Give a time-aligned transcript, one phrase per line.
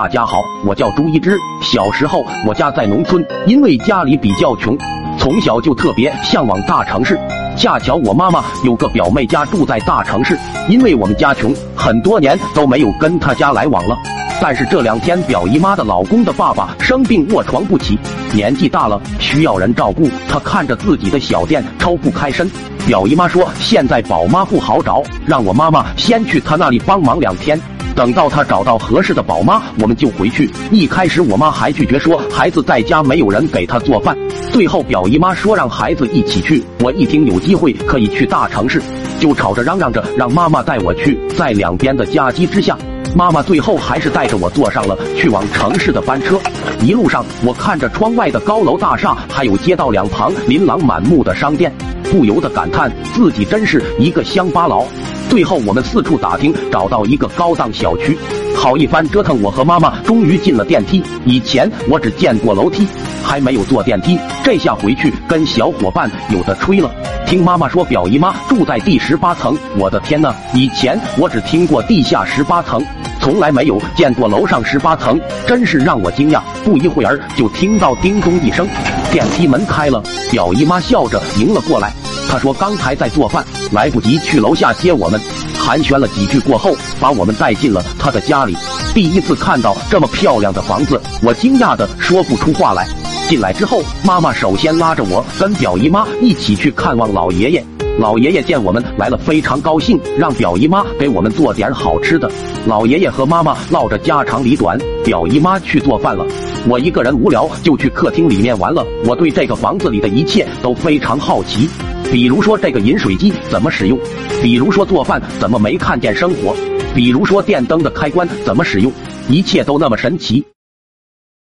[0.00, 1.38] 大家好，我叫朱一之。
[1.60, 4.74] 小时候我家在农村，因为家里比较穷，
[5.18, 7.20] 从小就特别向往大城市。
[7.54, 10.38] 恰巧我妈妈有个表妹家住在大城市，
[10.70, 13.94] 因为我们家穷，很多年都没有跟她家来往了。
[14.40, 17.98] 但是这两天表姨妈的老公的爸爸生病卧床不起，
[18.32, 22.50] 年纪大了需要人照顾，她看着自己的小店抽不开身。
[22.86, 27.60] 表姨妈说现在宝妈不好找，让我妈妈先去她那里帮忙两天。
[28.00, 30.50] 等到他找到合适的宝妈，我们就回去。
[30.70, 34.16] 一开始我妈还拒绝说孩子在家没有人给他做饭，
[34.50, 36.64] 最后表姨妈说让孩子一起去。
[36.78, 38.80] 我一听有机会可以去大城市，
[39.18, 41.20] 就吵着嚷嚷着让妈妈带我去。
[41.36, 42.74] 在两边的夹击之下，
[43.14, 46.40] 妈妈最后还是带着我坐上了去往城市的班车。
[46.80, 51.70] 一路上，我看着窗外的高楼大厦，还有街道两旁琳琅满目的商店，
[52.04, 54.86] 不由得感叹自己真是一个乡巴佬。
[55.30, 58.18] 最后，我们四处打听，找到一个高档小区。
[58.56, 61.00] 好一番折腾，我和妈妈终于进了电梯。
[61.24, 62.84] 以前我只见过楼梯，
[63.22, 64.18] 还没有坐电梯。
[64.42, 66.92] 这下回去跟小伙伴有的吹了。
[67.28, 69.56] 听妈妈说，表姨妈住在第十八层。
[69.78, 72.84] 我的天呐，以前我只听过地下十八层，
[73.20, 76.40] 从来没有见过楼上十八层，真是让我惊讶。
[76.64, 78.66] 不一会儿，就听到叮咚一声，
[79.12, 80.02] 电梯门开了。
[80.32, 81.92] 表姨妈笑着迎了过来。
[82.30, 85.20] 他说：“刚才在做饭，来不及去楼下接我们。”
[85.58, 88.56] 寒暄了几句过后，把我们带进了他的家里。
[88.94, 92.86] 第一次看到这么漂亮的房子，我惊讶的说不出话来。
[93.28, 97.64] 进来之后，妈妈首先拉着我跟表姨妈一起去看望老爷爷。
[97.98, 102.30] 老爷爷见我们来了，非常高兴，让表姨妈给我们做点好吃的。
[102.64, 106.24] 老爷爷和妈妈唠着家长里短，表姨妈去做饭了。
[106.68, 108.86] 我一个人无聊，就去客厅里面玩了。
[109.04, 111.68] 我对这个房子里的一切都非常好奇。
[112.10, 113.98] 比如说这个饮水机怎么使用，
[114.42, 116.56] 比如说做饭怎么没看见生火，
[116.94, 118.92] 比如说电灯的开关怎么使用，
[119.28, 120.44] 一切都那么神奇。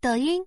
[0.02, 0.44] 抖音。